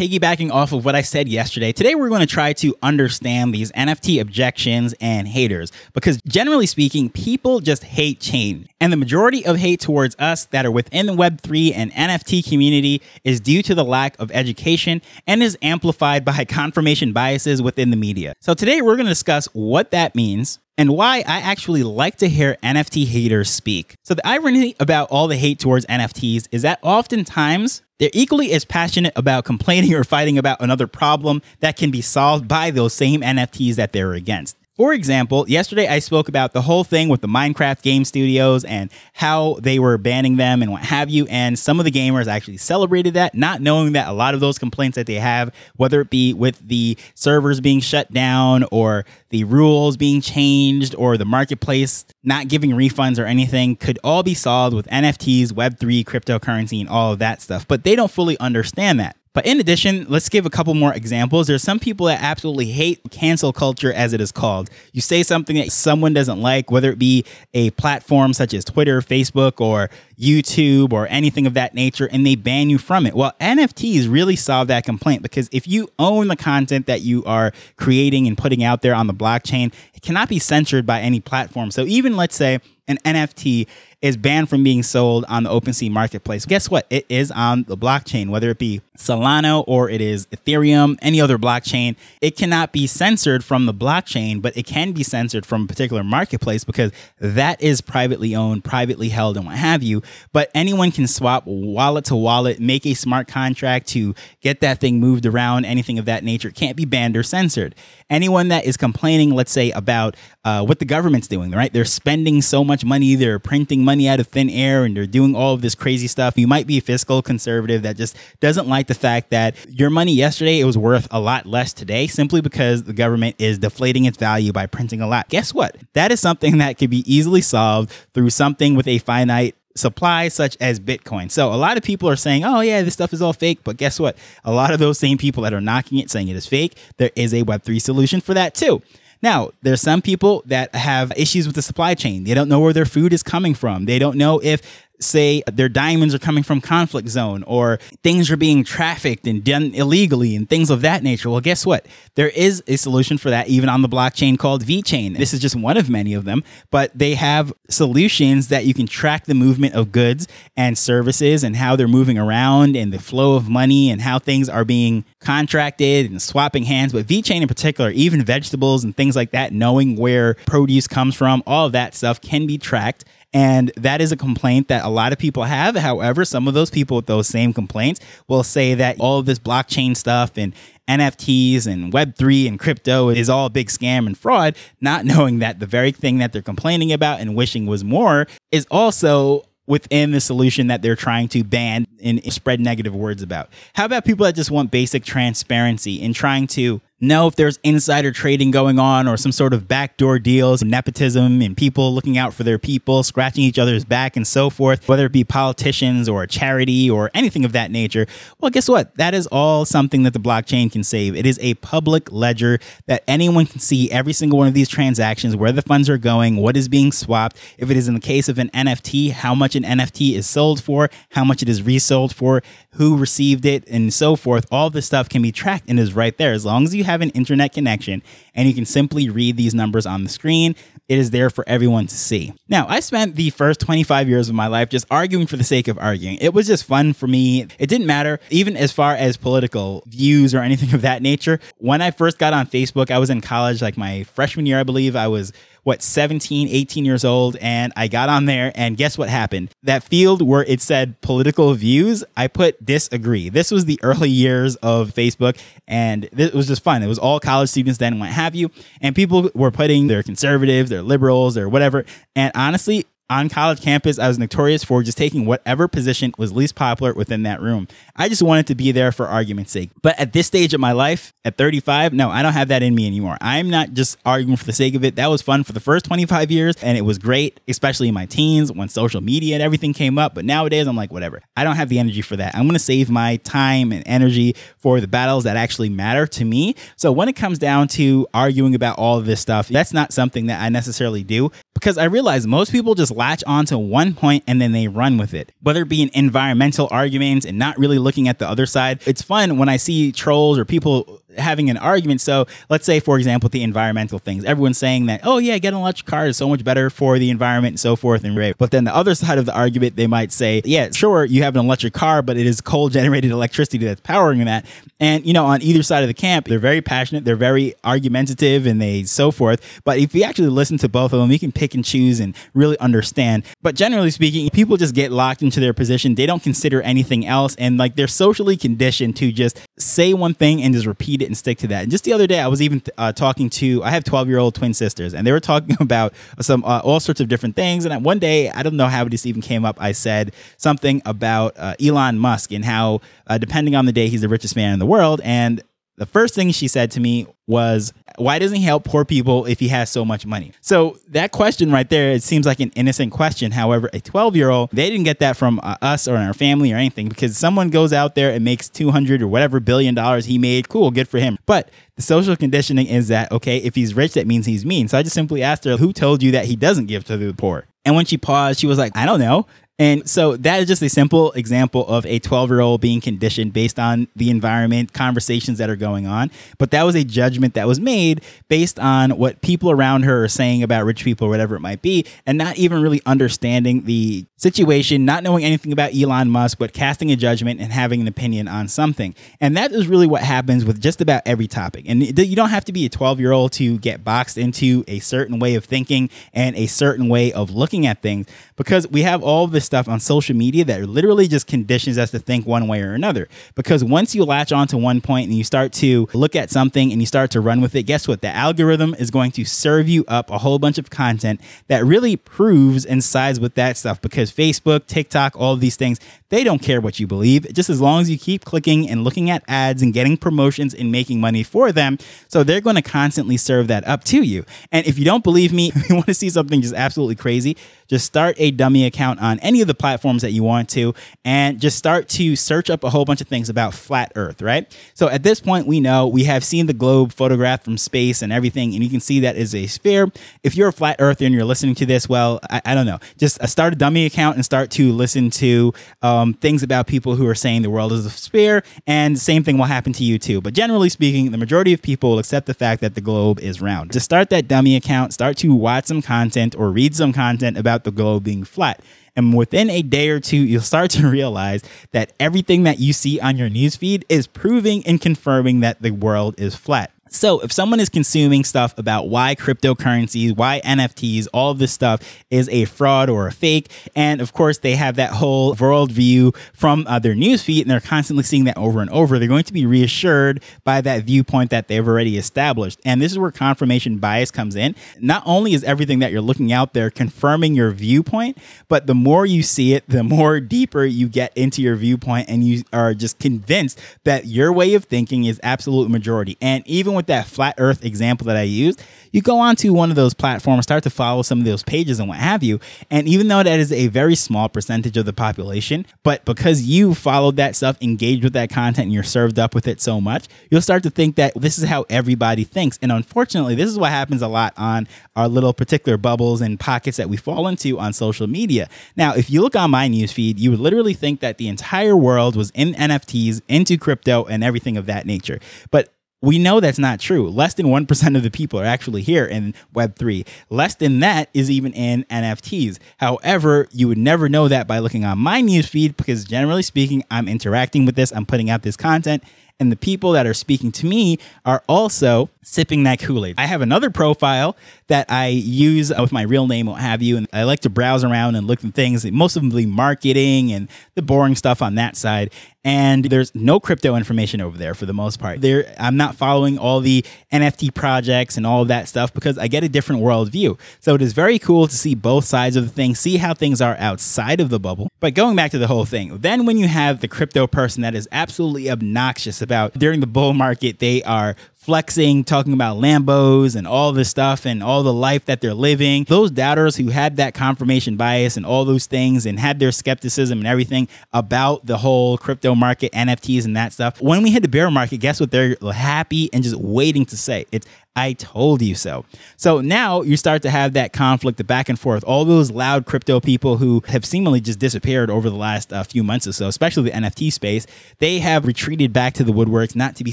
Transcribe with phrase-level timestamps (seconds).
[0.00, 3.70] Piggybacking off of what I said yesterday, today we're going to try to understand these
[3.72, 8.66] NFT objections and haters because generally speaking, people just hate change.
[8.80, 13.02] And the majority of hate towards us that are within the Web3 and NFT community
[13.24, 17.96] is due to the lack of education and is amplified by confirmation biases within the
[17.98, 18.32] media.
[18.40, 22.28] So today we're going to discuss what that means, and why I actually like to
[22.30, 23.96] hear NFT haters speak.
[24.02, 28.64] So, the irony about all the hate towards NFTs is that oftentimes they're equally as
[28.64, 33.20] passionate about complaining or fighting about another problem that can be solved by those same
[33.20, 34.56] NFTs that they're against.
[34.80, 38.90] For example, yesterday I spoke about the whole thing with the Minecraft game studios and
[39.12, 41.26] how they were banning them and what have you.
[41.26, 44.58] And some of the gamers actually celebrated that, not knowing that a lot of those
[44.58, 49.44] complaints that they have, whether it be with the servers being shut down or the
[49.44, 54.74] rules being changed or the marketplace not giving refunds or anything, could all be solved
[54.74, 57.68] with NFTs, Web3, cryptocurrency, and all of that stuff.
[57.68, 59.14] But they don't fully understand that.
[59.32, 61.46] But in addition, let's give a couple more examples.
[61.46, 64.68] There's some people that absolutely hate cancel culture, as it is called.
[64.92, 69.00] You say something that someone doesn't like, whether it be a platform such as Twitter,
[69.00, 73.14] Facebook, or YouTube, or anything of that nature, and they ban you from it.
[73.14, 77.52] Well, NFTs really solve that complaint because if you own the content that you are
[77.76, 81.70] creating and putting out there on the blockchain, it cannot be censored by any platform.
[81.70, 82.58] So even let's say
[82.88, 83.68] an NFT
[84.02, 86.46] is banned from being sold on the OpenSea marketplace.
[86.46, 86.86] Guess what?
[86.88, 91.36] It is on the blockchain, whether it be Solana or it is Ethereum, any other
[91.36, 91.96] blockchain.
[92.22, 96.02] It cannot be censored from the blockchain, but it can be censored from a particular
[96.02, 100.02] marketplace because that is privately owned, privately held, and what have you.
[100.32, 104.98] But anyone can swap wallet to wallet, make a smart contract to get that thing
[104.98, 106.48] moved around, anything of that nature.
[106.48, 107.74] It can't be banned or censored.
[108.08, 111.72] Anyone that is complaining, let's say, about uh, what the government's doing, right?
[111.72, 115.34] They're spending so much money, they're printing money out of thin air, and they're doing
[115.34, 116.36] all of this crazy stuff.
[116.36, 120.12] You might be a fiscal conservative that just doesn't like the fact that your money
[120.12, 124.18] yesterday it was worth a lot less today simply because the government is deflating its
[124.18, 125.28] value by printing a lot.
[125.28, 125.76] Guess what?
[125.94, 130.56] That is something that could be easily solved through something with a finite supply such
[130.60, 131.30] as Bitcoin.
[131.30, 133.76] So a lot of people are saying, "Oh yeah, this stuff is all fake," but
[133.76, 134.16] guess what?
[134.44, 137.10] A lot of those same people that are knocking it saying it is fake, there
[137.16, 138.82] is a web3 solution for that too.
[139.22, 142.24] Now, there's some people that have issues with the supply chain.
[142.24, 143.84] They don't know where their food is coming from.
[143.84, 144.62] They don't know if
[145.00, 149.72] say their diamonds are coming from conflict zone or things are being trafficked and done
[149.74, 151.30] illegally and things of that nature.
[151.30, 151.86] Well, guess what?
[152.14, 155.16] There is a solution for that even on the blockchain called VeChain.
[155.16, 158.86] This is just one of many of them, but they have solutions that you can
[158.86, 163.36] track the movement of goods and services and how they're moving around and the flow
[163.36, 166.92] of money and how things are being contracted and swapping hands.
[166.92, 171.42] But VeChain in particular, even vegetables and things like that, knowing where produce comes from,
[171.46, 175.12] all of that stuff can be tracked and that is a complaint that a lot
[175.12, 175.76] of people have.
[175.76, 179.38] However, some of those people with those same complaints will say that all of this
[179.38, 180.54] blockchain stuff and
[180.88, 185.60] NFTs and Web3 and crypto is all a big scam and fraud, not knowing that
[185.60, 190.20] the very thing that they're complaining about and wishing was more is also within the
[190.20, 193.48] solution that they're trying to ban and spread negative words about.
[193.74, 198.12] How about people that just want basic transparency and trying to know if there's insider
[198.12, 202.44] trading going on or some sort of backdoor deals, nepotism, and people looking out for
[202.44, 206.26] their people, scratching each other's back, and so forth, whether it be politicians or a
[206.26, 208.06] charity or anything of that nature.
[208.38, 208.94] Well, guess what?
[208.96, 211.16] That is all something that the blockchain can save.
[211.16, 215.34] It is a public ledger that anyone can see every single one of these transactions,
[215.34, 217.36] where the funds are going, what is being swapped.
[217.56, 220.62] If it is in the case of an NFT, how much an NFT is sold
[220.62, 222.42] for, how much it is resold for,
[222.74, 224.46] who received it, and so forth.
[224.50, 226.32] All this stuff can be tracked and is right there.
[226.32, 228.02] As long as you have an internet connection
[228.34, 230.54] and you can simply read these numbers on the screen.
[230.88, 232.32] It is there for everyone to see.
[232.48, 235.68] Now, I spent the first 25 years of my life just arguing for the sake
[235.68, 236.16] of arguing.
[236.20, 237.46] It was just fun for me.
[237.60, 241.38] It didn't matter, even as far as political views or anything of that nature.
[241.58, 244.64] When I first got on Facebook, I was in college, like my freshman year, I
[244.64, 244.96] believe.
[244.96, 249.08] I was what 17 18 years old and i got on there and guess what
[249.08, 249.50] happened?
[249.62, 253.28] That field where it said political views i put disagree.
[253.28, 256.82] This was the early years of facebook and it was just fun.
[256.82, 260.70] It was all college students then what have you and people were putting their conservatives
[260.70, 261.84] their liberals their whatever
[262.14, 266.54] and honestly on college campus, I was notorious for just taking whatever position was least
[266.54, 267.66] popular within that room.
[267.96, 269.70] I just wanted to be there for argument's sake.
[269.82, 272.74] But at this stage of my life, at 35, no, I don't have that in
[272.74, 273.18] me anymore.
[273.20, 274.94] I'm not just arguing for the sake of it.
[274.94, 278.06] That was fun for the first 25 years and it was great, especially in my
[278.06, 280.14] teens when social media and everything came up.
[280.14, 281.20] But nowadays, I'm like, whatever.
[281.36, 282.36] I don't have the energy for that.
[282.36, 286.24] I'm going to save my time and energy for the battles that actually matter to
[286.24, 286.54] me.
[286.76, 290.26] So when it comes down to arguing about all of this stuff, that's not something
[290.26, 294.40] that I necessarily do because I realize most people just latch onto one point and
[294.40, 295.32] then they run with it.
[295.42, 298.80] Whether it be an environmental arguments and not really looking at the other side.
[298.86, 302.00] It's fun when I see trolls or people having an argument.
[302.00, 304.24] So let's say, for example, the environmental things.
[304.24, 307.10] Everyone's saying that, oh yeah, getting an electric car is so much better for the
[307.10, 308.36] environment and so forth and right.
[308.36, 311.36] But then the other side of the argument, they might say, yeah, sure, you have
[311.36, 314.46] an electric car, but it is coal generated electricity that's powering that.
[314.78, 318.46] And you know, on either side of the camp, they're very passionate, they're very argumentative,
[318.46, 319.60] and they so forth.
[319.64, 322.14] But if you actually listen to both of them, you can pick and choose and
[322.34, 323.24] really understand.
[323.42, 325.94] But generally speaking, people just get locked into their position.
[325.94, 330.42] They don't consider anything else, and like they're socially conditioned to just say one thing
[330.42, 331.62] and just repeat and stick to that.
[331.62, 334.18] And just the other day, I was even uh, talking to I have twelve year
[334.18, 337.64] old twin sisters, and they were talking about some uh, all sorts of different things.
[337.64, 339.56] And one day, I don't know how this even came up.
[339.60, 344.00] I said something about uh, Elon Musk and how uh, depending on the day, he's
[344.00, 345.42] the richest man in the world, and
[345.80, 349.40] the first thing she said to me was, Why doesn't he help poor people if
[349.40, 350.32] he has so much money?
[350.42, 353.32] So, that question right there, it seems like an innocent question.
[353.32, 356.52] However, a 12 year old, they didn't get that from uh, us or our family
[356.52, 360.18] or anything because someone goes out there and makes 200 or whatever billion dollars he
[360.18, 360.50] made.
[360.50, 361.16] Cool, good for him.
[361.24, 364.68] But the social conditioning is that, okay, if he's rich, that means he's mean.
[364.68, 367.14] So I just simply asked her, Who told you that he doesn't give to the
[367.14, 367.46] poor?
[367.64, 369.26] And when she paused, she was like, I don't know.
[369.60, 373.34] And so that is just a simple example of a 12 year old being conditioned
[373.34, 376.10] based on the environment, conversations that are going on.
[376.38, 380.08] But that was a judgment that was made based on what people around her are
[380.08, 384.06] saying about rich people, or whatever it might be, and not even really understanding the
[384.16, 388.28] situation, not knowing anything about Elon Musk, but casting a judgment and having an opinion
[388.28, 388.94] on something.
[389.20, 391.66] And that is really what happens with just about every topic.
[391.68, 394.78] And you don't have to be a 12 year old to get boxed into a
[394.78, 398.06] certain way of thinking and a certain way of looking at things
[398.36, 401.98] because we have all this stuff on social media that literally just conditions us to
[401.98, 403.08] think one way or another.
[403.34, 406.80] Because once you latch onto one point and you start to look at something and
[406.80, 408.00] you start to run with it, guess what?
[408.00, 411.96] The algorithm is going to serve you up a whole bunch of content that really
[411.96, 415.80] proves and sides with that stuff because Facebook, TikTok, all these things,
[416.10, 419.10] they don't care what you believe, just as long as you keep clicking and looking
[419.10, 421.78] at ads and getting promotions and making money for them.
[422.08, 424.24] So they're going to constantly serve that up to you.
[424.52, 427.36] And if you don't believe me, you want to see something just absolutely crazy,
[427.68, 431.40] just start a dummy account on any of the platforms that you want to and
[431.40, 434.56] just start to search up a whole bunch of things about flat earth, right?
[434.74, 438.12] So at this point, we know we have seen the globe photographed from space and
[438.12, 439.90] everything, and you can see that is a sphere.
[440.22, 442.78] If you're a flat earther and you're listening to this, well, I, I don't know,
[442.98, 445.52] just uh, start a dummy account and start to listen to
[445.82, 449.24] um, things about people who are saying the world is a sphere, and the same
[449.24, 450.20] thing will happen to you too.
[450.20, 453.40] But generally speaking, the majority of people will accept the fact that the globe is
[453.40, 453.72] round.
[453.72, 457.64] To start that dummy account, start to watch some content or read some content about
[457.64, 458.60] the globe being flat.
[458.96, 461.42] And within a day or two, you'll start to realize
[461.72, 466.14] that everything that you see on your newsfeed is proving and confirming that the world
[466.18, 466.72] is flat.
[466.92, 471.80] So, if someone is consuming stuff about why cryptocurrencies, why NFTs, all of this stuff
[472.10, 476.66] is a fraud or a fake, and of course they have that whole worldview from
[476.66, 479.46] uh, their newsfeed and they're constantly seeing that over and over, they're going to be
[479.46, 482.58] reassured by that viewpoint that they've already established.
[482.64, 484.56] And this is where confirmation bias comes in.
[484.80, 489.06] Not only is everything that you're looking out there confirming your viewpoint, but the more
[489.06, 492.98] you see it, the more deeper you get into your viewpoint and you are just
[492.98, 496.18] convinced that your way of thinking is absolute majority.
[496.20, 499.76] And even with that flat earth example that I used, you go onto one of
[499.76, 502.40] those platforms, start to follow some of those pages and what have you.
[502.70, 506.74] And even though that is a very small percentage of the population, but because you
[506.74, 510.06] followed that stuff, engaged with that content, and you're served up with it so much,
[510.30, 512.58] you'll start to think that this is how everybody thinks.
[512.62, 516.78] And unfortunately, this is what happens a lot on our little particular bubbles and pockets
[516.78, 518.48] that we fall into on social media.
[518.76, 522.16] Now, if you look on my newsfeed, you would literally think that the entire world
[522.16, 525.20] was in NFTs, into crypto, and everything of that nature.
[525.50, 525.72] But
[526.02, 527.08] we know that's not true.
[527.08, 530.06] Less than 1% of the people are actually here in Web3.
[530.30, 532.58] Less than that is even in NFTs.
[532.78, 537.08] However, you would never know that by looking on my newsfeed because generally speaking, I'm
[537.08, 539.04] interacting with this, I'm putting out this content,
[539.38, 543.16] and the people that are speaking to me are also sipping that Kool Aid.
[543.18, 544.36] I have another profile
[544.68, 547.50] that I use uh, with my real name, what have you, and I like to
[547.50, 551.56] browse around and look at things, most of the marketing and the boring stuff on
[551.56, 552.12] that side.
[552.42, 555.20] And there's no crypto information over there for the most part.
[555.20, 559.28] There, I'm not following all the NFT projects and all of that stuff because I
[559.28, 560.38] get a different world view.
[560.60, 563.42] So it is very cool to see both sides of the thing, see how things
[563.42, 564.70] are outside of the bubble.
[564.80, 567.74] But going back to the whole thing, then when you have the crypto person that
[567.74, 573.46] is absolutely obnoxious about during the bull market, they are flexing, talking about Lambos and
[573.46, 575.84] all this stuff and all the life that they're living.
[575.84, 580.18] Those doubters who had that confirmation bias and all those things and had their skepticism
[580.18, 583.80] and everything about the whole crypto market, NFTs and that stuff.
[583.80, 587.24] When we hit the bear market, guess what they're happy and just waiting to say?
[587.32, 588.84] It's I told you so.
[589.16, 591.84] So now you start to have that conflict, the back and forth.
[591.84, 595.84] All those loud crypto people who have seemingly just disappeared over the last uh, few
[595.84, 597.46] months or so, especially the NFT space,
[597.78, 599.92] they have retreated back to the woodworks, not to be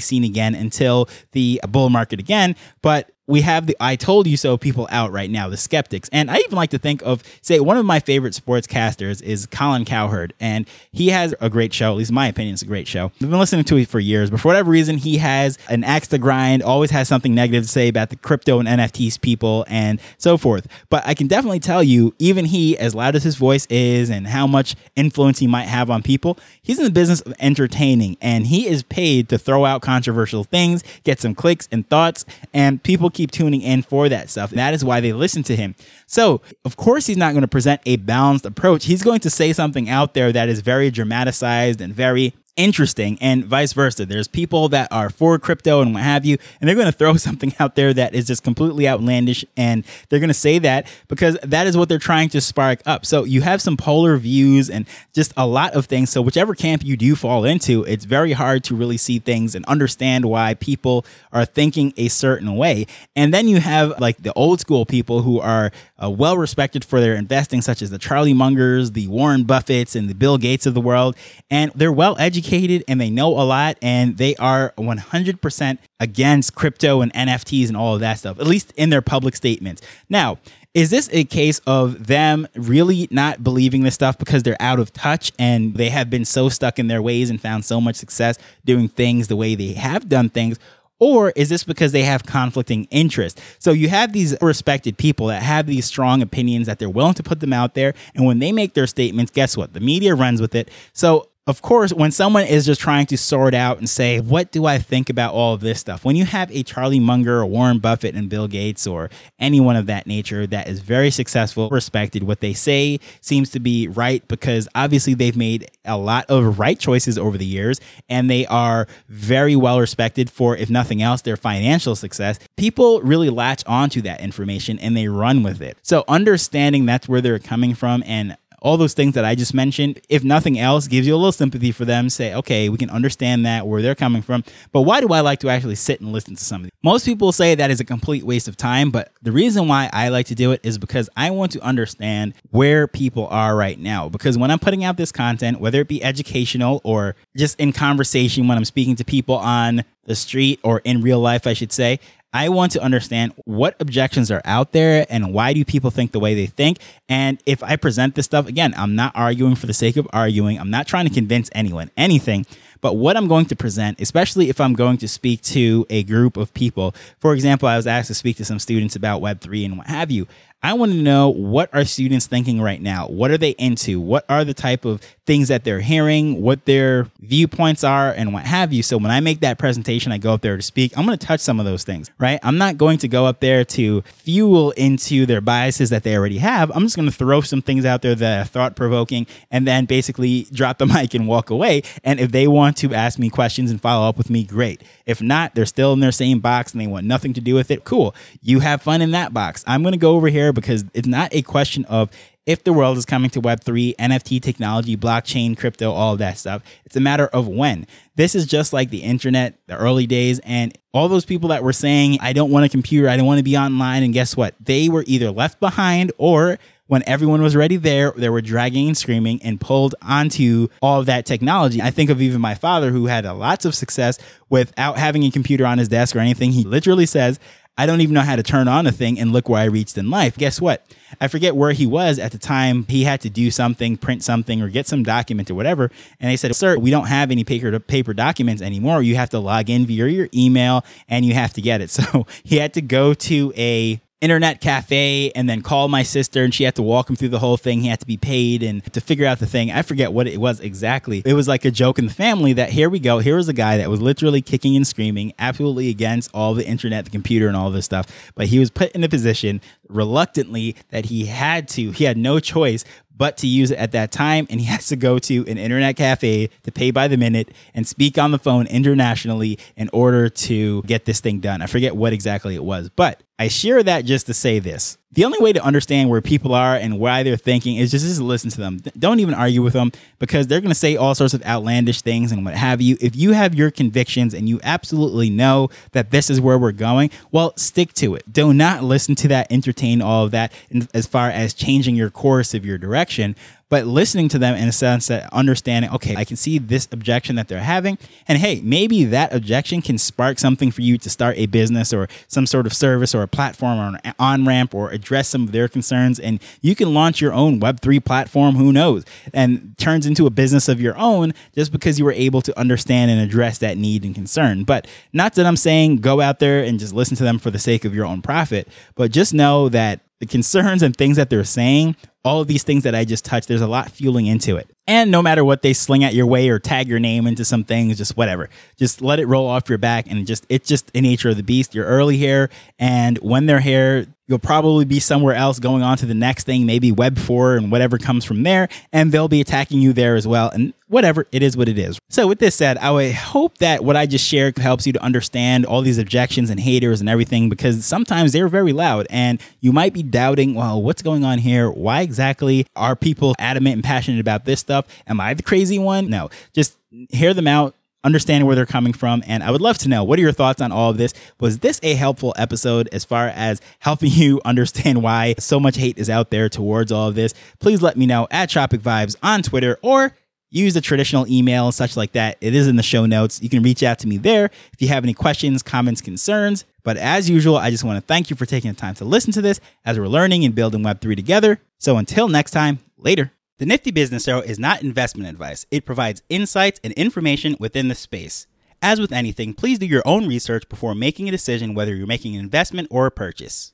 [0.00, 2.56] seen again until the bull market again.
[2.82, 6.08] But we have the I told you so people out right now, the skeptics.
[6.10, 9.84] And I even like to think of, say, one of my favorite sportscasters is Colin
[9.84, 10.32] Cowherd.
[10.40, 13.12] And he has a great show, at least my opinion, it's a great show.
[13.20, 16.08] I've been listening to it for years, but for whatever reason, he has an axe
[16.08, 20.00] to grind, always has something negative to say about the crypto and NFTs people and
[20.16, 20.66] so forth.
[20.88, 24.26] But I can definitely tell you, even he, as loud as his voice is and
[24.26, 28.46] how much influence he might have on people, he's in the business of entertaining and
[28.46, 33.10] he is paid to throw out controversial things, get some clicks and thoughts, and people
[33.18, 34.50] keep tuning in for that stuff.
[34.50, 35.74] That is why they listen to him.
[36.06, 38.84] So, of course, he's not going to present a balanced approach.
[38.84, 43.44] He's going to say something out there that is very dramatized and very interesting and
[43.46, 44.04] vice versa.
[44.04, 47.16] There's people that are for crypto and what have you, and they're going to throw
[47.16, 49.44] something out there that is just completely outlandish.
[49.56, 53.06] And they're going to say that because that is what they're trying to spark up.
[53.06, 56.10] So you have some polar views and just a lot of things.
[56.10, 59.64] So whichever camp you do fall into, it's very hard to really see things and
[59.66, 62.86] understand why people are thinking a certain way.
[63.14, 65.70] And then you have like the old school people who are
[66.02, 70.10] uh, well respected for their investing, such as the Charlie Mungers, the Warren Buffetts, and
[70.10, 71.16] the Bill Gates of the world.
[71.50, 77.00] And they're well educated and they know a lot and they are 100% against crypto
[77.00, 79.82] and NFTs and all of that stuff, at least in their public statements.
[80.08, 80.38] Now,
[80.74, 84.92] is this a case of them really not believing this stuff because they're out of
[84.92, 88.38] touch and they have been so stuck in their ways and found so much success
[88.64, 90.58] doing things the way they have done things?
[91.00, 93.40] Or is this because they have conflicting interests?
[93.58, 97.22] So you have these respected people that have these strong opinions that they're willing to
[97.22, 97.94] put them out there.
[98.14, 99.74] And when they make their statements, guess what?
[99.74, 100.70] The media runs with it.
[100.92, 104.66] So of course, when someone is just trying to sort out and say, what do
[104.66, 106.04] I think about all of this stuff?
[106.04, 109.86] When you have a Charlie Munger or Warren Buffett and Bill Gates or anyone of
[109.86, 114.68] that nature that is very successful, respected, what they say seems to be right because
[114.74, 119.56] obviously they've made a lot of right choices over the years and they are very
[119.56, 122.38] well respected for, if nothing else, their financial success.
[122.58, 125.78] People really latch onto that information and they run with it.
[125.80, 130.00] So understanding that's where they're coming from and all those things that I just mentioned,
[130.08, 132.10] if nothing else, gives you a little sympathy for them.
[132.10, 134.44] Say, okay, we can understand that where they're coming from.
[134.72, 136.72] But why do I like to actually sit and listen to somebody?
[136.82, 138.90] Most people say that is a complete waste of time.
[138.90, 142.34] But the reason why I like to do it is because I want to understand
[142.50, 144.08] where people are right now.
[144.08, 148.48] Because when I'm putting out this content, whether it be educational or just in conversation
[148.48, 152.00] when I'm speaking to people on the street or in real life, I should say,
[152.32, 156.20] I want to understand what objections are out there and why do people think the
[156.20, 156.78] way they think.
[157.08, 160.58] And if I present this stuff, again, I'm not arguing for the sake of arguing.
[160.58, 162.44] I'm not trying to convince anyone anything.
[162.80, 166.36] But what I'm going to present, especially if I'm going to speak to a group
[166.36, 169.78] of people, for example, I was asked to speak to some students about Web3 and
[169.78, 170.26] what have you.
[170.62, 173.06] I want to know what are students thinking right now?
[173.06, 174.00] What are they into?
[174.00, 178.44] What are the type of things that they're hearing, what their viewpoints are, and what
[178.44, 178.82] have you.
[178.82, 181.26] So when I make that presentation, I go up there to speak, I'm going to
[181.26, 182.40] touch some of those things, right?
[182.42, 186.38] I'm not going to go up there to fuel into their biases that they already
[186.38, 186.72] have.
[186.74, 189.84] I'm just going to throw some things out there that are thought provoking and then
[189.84, 191.82] basically drop the mic and walk away.
[192.02, 194.82] And if they want to ask me questions and follow up with me, great.
[195.04, 197.70] If not, they're still in their same box and they want nothing to do with
[197.70, 197.84] it.
[197.84, 198.14] Cool.
[198.40, 199.62] You have fun in that box.
[199.66, 202.10] I'm going to go over here because it's not a question of
[202.46, 206.62] if the world is coming to Web3, NFT technology, blockchain, crypto, all of that stuff.
[206.86, 207.86] It's a matter of when.
[208.16, 211.74] This is just like the internet, the early days, and all those people that were
[211.74, 214.02] saying, I don't want a computer, I don't want to be online.
[214.02, 214.54] And guess what?
[214.58, 218.96] They were either left behind or when everyone was ready there, they were dragging and
[218.96, 221.82] screaming and pulled onto all of that technology.
[221.82, 225.66] I think of even my father who had lots of success without having a computer
[225.66, 226.52] on his desk or anything.
[226.52, 227.38] He literally says,
[227.78, 229.96] I don't even know how to turn on a thing and look where I reached
[229.96, 230.36] in life.
[230.36, 230.84] Guess what?
[231.20, 232.84] I forget where he was at the time.
[232.88, 235.90] He had to do something, print something, or get some document or whatever.
[236.20, 239.02] And they said, Sir, we don't have any paper paper documents anymore.
[239.02, 241.88] You have to log in via your email and you have to get it.
[241.98, 246.52] So he had to go to a internet cafe and then call my sister and
[246.52, 247.82] she had to walk him through the whole thing.
[247.82, 249.70] He had to be paid and to figure out the thing.
[249.70, 251.22] I forget what it was exactly.
[251.24, 253.20] It was like a joke in the family that here we go.
[253.20, 257.04] Here was a guy that was literally kicking and screaming, absolutely against all the internet,
[257.04, 258.06] the computer, and all this stuff.
[258.34, 262.40] But he was put in a position reluctantly that he had to, he had no
[262.40, 262.84] choice
[263.16, 264.46] but to use it at that time.
[264.48, 267.86] And he has to go to an internet cafe to pay by the minute and
[267.86, 271.60] speak on the phone internationally in order to get this thing done.
[271.60, 274.98] I forget what exactly it was, but I share that just to say this.
[275.12, 278.20] The only way to understand where people are and why they're thinking is just, just
[278.20, 278.78] listen to them.
[278.98, 282.30] Don't even argue with them because they're going to say all sorts of outlandish things
[282.30, 282.96] and what have you.
[283.00, 287.10] If you have your convictions and you absolutely know that this is where we're going,
[287.30, 288.32] well, stick to it.
[288.32, 290.52] Do not listen to that, entertain all of that
[290.92, 293.34] as far as changing your course of your direction
[293.68, 297.36] but listening to them in a sense that understanding, okay, I can see this objection
[297.36, 297.98] that they're having.
[298.26, 302.08] And hey, maybe that objection can spark something for you to start a business or
[302.28, 305.52] some sort of service or a platform or an on ramp or address some of
[305.52, 306.18] their concerns.
[306.18, 310.68] And you can launch your own Web3 platform, who knows, and turns into a business
[310.68, 314.14] of your own just because you were able to understand and address that need and
[314.14, 314.64] concern.
[314.64, 317.58] But not that I'm saying go out there and just listen to them for the
[317.58, 321.44] sake of your own profit, but just know that the concerns and things that they're
[321.44, 321.96] saying,
[322.28, 324.68] all of these things that I just touched, there's a lot fueling into it.
[324.86, 327.64] And no matter what they sling at your way or tag your name into some
[327.64, 331.00] things, just whatever, just let it roll off your back and just, it's just the
[331.00, 331.74] nature of the beast.
[331.74, 332.48] You're early here.
[332.78, 336.64] And when they're here, you'll probably be somewhere else going on to the next thing,
[336.66, 338.68] maybe Web 4 and whatever comes from there.
[338.92, 340.50] And they'll be attacking you there as well.
[340.50, 341.98] And whatever, it is what it is.
[342.08, 345.02] So, with this said, I would hope that what I just shared helps you to
[345.02, 349.72] understand all these objections and haters and everything because sometimes they're very loud and you
[349.72, 351.70] might be doubting, well, what's going on here?
[351.70, 354.86] Why exactly are people adamant and passionate about this stuff?
[355.06, 356.10] Am I the crazy one?
[356.10, 356.76] No, just
[357.10, 357.76] hear them out.
[358.02, 359.22] Understand where they're coming from.
[359.26, 361.14] And I would love to know what are your thoughts on all of this?
[361.38, 365.96] Was this a helpful episode as far as helping you understand why so much hate
[365.96, 367.34] is out there towards all of this?
[367.60, 370.16] Please let me know at Tropic Vibes on Twitter or
[370.50, 372.38] use the traditional email and such like that.
[372.40, 373.42] It is in the show notes.
[373.42, 376.64] You can reach out to me there if you have any questions, comments, concerns.
[376.82, 379.32] But as usual, I just want to thank you for taking the time to listen
[379.32, 381.60] to this as we're learning and building Web3 together.
[381.78, 383.32] So until next time, later.
[383.58, 385.66] The Nifty Business Arrow is not investment advice.
[385.70, 388.46] It provides insights and information within the space.
[388.80, 392.36] As with anything, please do your own research before making a decision whether you're making
[392.36, 393.72] an investment or a purchase.